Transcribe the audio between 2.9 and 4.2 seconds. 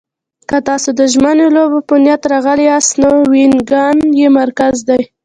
نو وینګن